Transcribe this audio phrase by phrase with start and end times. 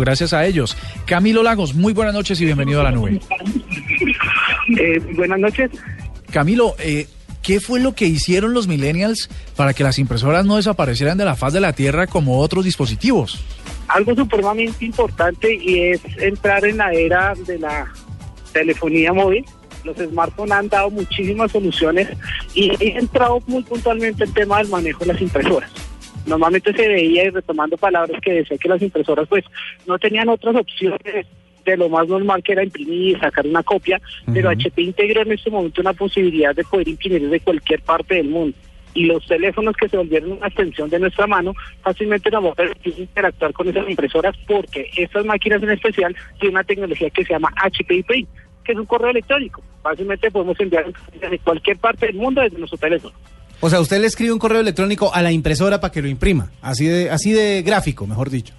[0.00, 0.76] Gracias a ellos.
[1.06, 3.20] Camilo Lagos, muy buenas noches y bienvenido a la nube.
[4.78, 5.70] Eh, buenas noches.
[6.30, 7.06] Camilo, eh,
[7.42, 11.34] ¿qué fue lo que hicieron los millennials para que las impresoras no desaparecieran de la
[11.34, 13.44] faz de la Tierra como otros dispositivos?
[13.88, 17.92] Algo supremamente importante y es entrar en la era de la
[18.52, 19.44] telefonía móvil.
[19.82, 22.08] Los smartphones han dado muchísimas soluciones
[22.54, 25.70] y he entrado muy puntualmente el tema del manejo de las impresoras.
[26.26, 29.44] Normalmente se veía, y retomando palabras que decía que las impresoras pues
[29.86, 31.26] no tenían otras opciones
[31.64, 34.00] de lo más normal que era imprimir y sacar una copia,
[34.32, 38.28] pero HP integró en este momento una posibilidad de poder imprimir desde cualquier parte del
[38.28, 38.56] mundo.
[38.92, 42.54] Y los teléfonos que se volvieron una extensión de nuestra mano fácilmente nos va a
[42.54, 47.32] permitir interactuar con esas impresoras porque estas máquinas en especial tienen una tecnología que se
[47.32, 48.28] llama HP Print,
[48.62, 49.62] que es un correo electrónico.
[49.82, 50.86] Fácilmente podemos enviar
[51.20, 53.14] desde cualquier parte del mundo desde nuestro teléfono.
[53.64, 56.50] O sea, usted le escribe un correo electrónico a la impresora para que lo imprima,
[56.60, 58.52] así de, así de gráfico, mejor dicho.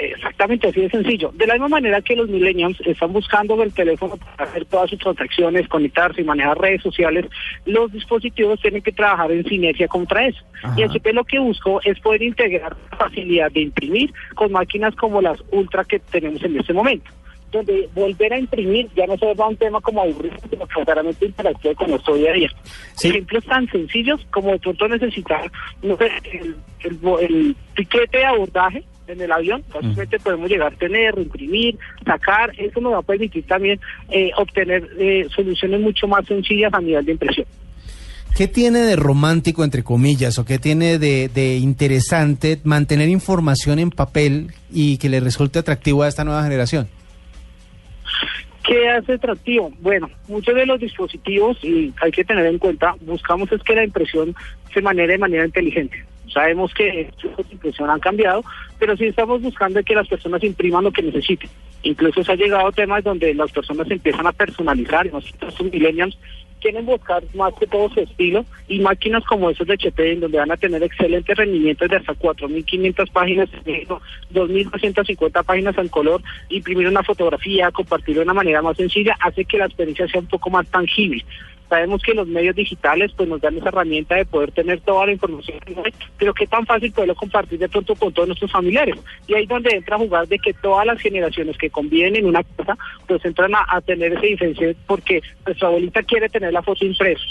[0.00, 1.30] Exactamente, así de sencillo.
[1.32, 4.98] De la misma manera que los millennials están buscando el teléfono para hacer todas sus
[4.98, 7.26] transacciones, conectarse y manejar redes sociales,
[7.66, 10.42] los dispositivos tienen que trabajar en sinergia contra eso.
[10.76, 15.22] Y HP lo que buscó es poder integrar la facilidad de imprimir con máquinas como
[15.22, 17.12] las Ultra que tenemos en este momento
[17.56, 20.84] donde volver a imprimir ya no se va a un tema como aburrido, sino que
[20.84, 22.50] claramente interactúa con nuestro día a día.
[23.02, 25.50] Ejemplos tan sencillos como de pronto necesitar
[25.82, 30.76] no sé, el, el, el piquete de abordaje en el avión, fácilmente podemos llegar a
[30.76, 36.26] tener, imprimir, sacar, eso nos va a permitir también eh, obtener eh, soluciones mucho más
[36.26, 37.46] sencillas a nivel de impresión.
[38.36, 43.90] ¿Qué tiene de romántico, entre comillas, o qué tiene de, de interesante mantener información en
[43.90, 46.86] papel y que le resulte atractivo a esta nueva generación?
[48.66, 49.72] ¿Qué hace atractivo?
[49.80, 53.84] Bueno, muchos de los dispositivos, y hay que tener en cuenta, buscamos es que la
[53.84, 54.34] impresión
[54.74, 56.04] se maneje de manera inteligente.
[56.32, 58.42] Sabemos que de impresión han cambiado,
[58.80, 61.48] pero sí estamos buscando que las personas impriman lo que necesiten.
[61.84, 66.18] Incluso se ha llegado a temas donde las personas empiezan a personalizar, y nosotros millennials
[66.60, 70.38] quieren buscar más que todo su estilo y máquinas como esos de HP en donde
[70.38, 73.48] van a tener excelentes rendimientos de hasta 4.500 páginas,
[74.32, 79.58] 2.250 páginas en color, imprimir una fotografía, compartirlo de una manera más sencilla, hace que
[79.58, 81.24] la experiencia sea un poco más tangible.
[81.68, 85.12] Sabemos que los medios digitales pues nos dan esa herramienta de poder tener toda la
[85.12, 85.58] información,
[86.18, 88.94] pero qué tan fácil poderlo compartir de pronto con todos nuestros familiares.
[89.26, 92.26] Y ahí es donde entra a jugar de que todas las generaciones que conviven en
[92.26, 92.76] una casa,
[93.08, 97.22] pues entran a, a tener ese diferencia porque nuestra abuelita quiere tener la foto impresa.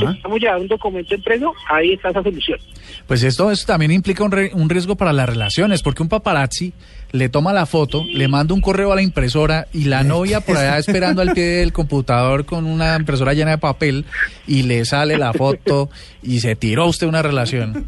[0.00, 2.58] Necesitamos llevar un documento impreso, ahí está esa solución.
[3.06, 6.72] Pues esto, esto también implica un, re- un riesgo para las relaciones, porque un paparazzi
[7.12, 10.56] le toma la foto, le manda un correo a la impresora y la novia por
[10.56, 13.83] allá esperando al pie del computador con una impresora llena de papel
[14.46, 15.90] y le sale la foto
[16.22, 17.86] y se tiró usted una relación.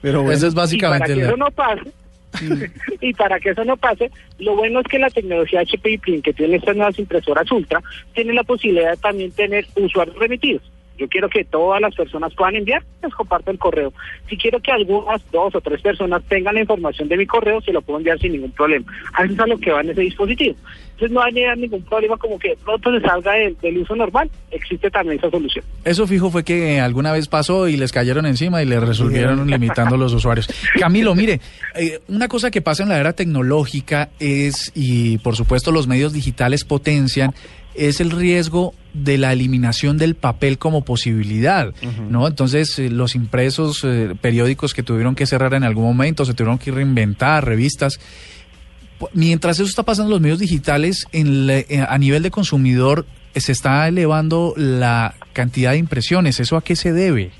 [0.00, 1.92] Pero Eso es Y para básicamente que la- eso no pase,
[3.00, 6.32] y para que eso no pase, lo bueno es que la tecnología HP Print que
[6.32, 7.80] tiene estas nuevas impresoras Ultra
[8.14, 10.62] tiene la posibilidad de también tener usuarios remitidos.
[10.98, 13.92] Yo quiero que todas las personas puedan enviar, les comparto el correo.
[14.28, 17.72] Si quiero que algunas, dos o tres personas tengan la información de mi correo, se
[17.72, 18.92] lo puedo enviar sin ningún problema.
[19.14, 20.56] A eso es a lo que va en ese dispositivo.
[20.92, 23.96] Entonces no va a llegar ningún problema como que pronto se salga del, del uso
[23.96, 24.30] normal.
[24.50, 25.64] Existe también esa solución.
[25.84, 29.96] Eso fijo fue que alguna vez pasó y les cayeron encima y le resolvieron limitando
[29.96, 30.48] los usuarios.
[30.78, 31.40] Camilo, mire,
[31.74, 36.12] eh, una cosa que pasa en la era tecnológica es, y por supuesto los medios
[36.12, 37.34] digitales potencian,
[37.74, 41.72] es el riesgo de la eliminación del papel como posibilidad,
[42.10, 42.26] ¿no?
[42.28, 46.58] Entonces, eh, los impresos eh, periódicos que tuvieron que cerrar en algún momento, se tuvieron
[46.58, 47.98] que reinventar, revistas.
[49.14, 53.06] Mientras eso está pasando en los medios digitales, en la- eh, a nivel de consumidor
[53.34, 56.38] se está elevando la cantidad de impresiones.
[56.38, 57.30] ¿Eso a qué se debe?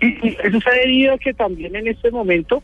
[0.00, 2.62] Eso se ha debido a que también en este momento,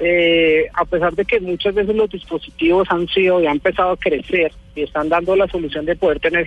[0.00, 3.96] eh, a pesar de que muchas veces los dispositivos han sido y han empezado a
[3.96, 6.46] crecer y están dando la solución de poder tener,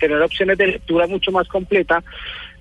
[0.00, 2.02] tener opciones de lectura mucho más completa,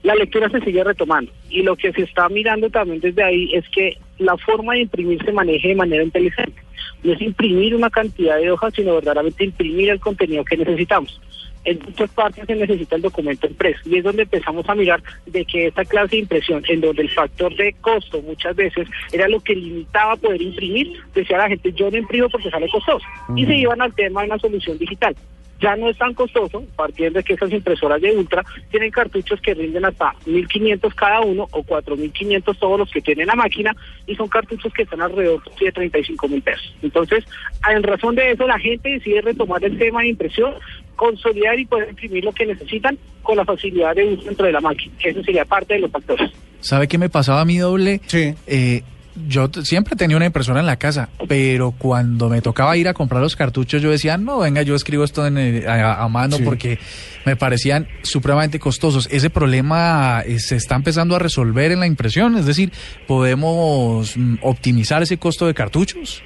[0.04, 1.32] la lectura se sigue retomando.
[1.50, 5.24] Y lo que se está mirando también desde ahí es que la forma de imprimir
[5.24, 6.62] se maneje de manera inteligente.
[7.04, 11.20] No es imprimir una cantidad de hojas, sino verdaderamente imprimir el contenido que necesitamos.
[11.66, 15.44] en muchas partes se necesita el documento impreso y es donde empezamos a mirar de
[15.44, 19.42] que esta clase de impresión, en donde el factor de costo muchas veces era lo
[19.42, 23.06] que limitaba poder imprimir, decía la gente, yo no imprimo porque sale costoso.
[23.36, 25.14] Y se iban al tema de una solución digital
[25.60, 29.54] ya no es tan costoso, partiendo de que esas impresoras de Ultra tienen cartuchos que
[29.54, 33.76] rinden hasta 1.500 cada uno o 4.500 todos los que tienen la máquina
[34.06, 36.76] y son cartuchos que están alrededor de 35 mil pesos.
[36.82, 37.24] Entonces,
[37.70, 40.54] en razón de eso, la gente decide retomar el tema de impresión,
[40.96, 44.62] consolidar y poder imprimir lo que necesitan con la facilidad de uso dentro de la
[44.62, 44.94] máquina.
[45.04, 46.32] Eso sería parte de los factores.
[46.60, 48.02] ¿Sabe qué me pasaba a mí doble?
[48.08, 48.34] Sí.
[48.48, 48.84] Eh,
[49.28, 53.22] yo siempre tenía una impresora en la casa, pero cuando me tocaba ir a comprar
[53.22, 56.78] los cartuchos, yo decía, no, venga, yo escribo esto a, mano porque
[57.26, 59.08] me parecían supremamente costosos.
[59.12, 62.72] Ese problema eh, se está empezando a resolver en la impresión, es decir,
[63.08, 66.22] podemos mm, optimizar ese costo de cartuchos.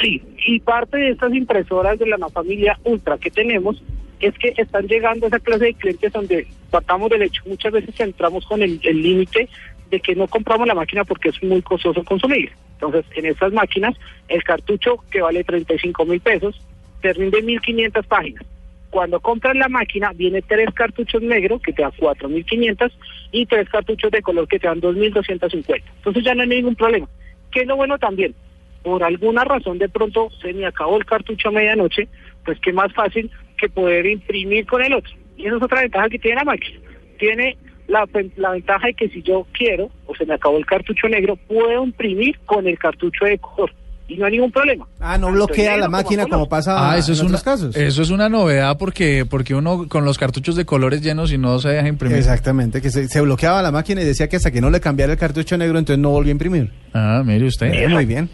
[0.00, 3.82] Sí, y parte de estas impresoras de la familia Ultra que tenemos
[4.20, 7.98] es que están llegando a esa clase de clientes donde partamos del hecho, muchas veces
[8.00, 9.48] entramos con el límite
[9.90, 12.52] de que no compramos la máquina porque es muy costoso consumir.
[12.72, 13.94] Entonces, en estas máquinas,
[14.28, 16.60] el cartucho que vale 35 mil pesos,
[17.00, 18.44] te rinde 1.500 páginas.
[18.90, 22.92] Cuando compras la máquina, viene tres cartuchos negros que te dan 4.500
[23.32, 25.82] y tres cartuchos de color que te dan 2.250.
[25.96, 27.08] Entonces ya no hay ningún problema.
[27.50, 28.34] ¿Qué es lo bueno también?
[28.82, 32.08] Por alguna razón de pronto se me acabó el cartucho a medianoche,
[32.44, 35.12] pues qué más fácil que poder imprimir con el otro.
[35.36, 36.78] Y esa es otra ventaja que tiene la máquina.
[37.18, 37.56] Tiene
[37.88, 38.06] la,
[38.36, 41.84] la, ventaja de que si yo quiero o se me acabó el cartucho negro, puedo
[41.84, 43.72] imprimir con el cartucho de color
[44.08, 44.86] y no hay ningún problema.
[45.00, 47.76] Ah, no bloquea la máquina como, pasa ah, eso en es otros casos.
[47.76, 51.58] Eso es una novedad porque porque uno con los cartuchos de colores llenos y no
[51.58, 52.18] se deja imprimir.
[52.18, 55.18] Exactamente, que se, bloqueaba la máquina y decía que hasta que no le cambiara el
[55.18, 56.72] cartucho negro entonces no volvía a imprimir.
[56.94, 57.88] Ah, mire usted.
[57.88, 58.28] muy bien.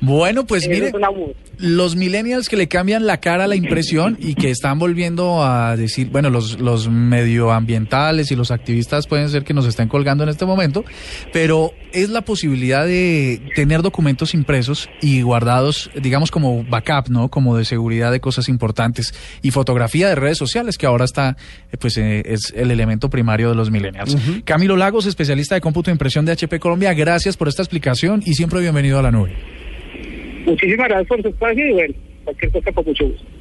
[0.00, 0.92] Bueno, pues mire,
[1.58, 5.76] los millennials que le cambian la cara a la impresión y que están volviendo a
[5.76, 10.30] decir, bueno, los, los medioambientales y los activistas pueden ser que nos estén colgando en
[10.30, 10.84] este momento,
[11.32, 17.28] pero es la posibilidad de tener documentos impresos y guardados, digamos, como backup, ¿no?
[17.28, 19.12] Como de seguridad de cosas importantes
[19.42, 21.36] y fotografía de redes sociales, que ahora está,
[21.72, 24.16] eh, pues, eh, es el elemento primario de los millennials.
[24.44, 28.34] Camilo Lagos, especialista de cómputo e impresión de HP Colombia, gracias por esta explicación y
[28.34, 29.59] siempre bienvenido a la nube.
[30.46, 31.94] Muchísimas gracias por su espacio y bueno,
[32.24, 33.39] cualquier cosa con mucho gusto.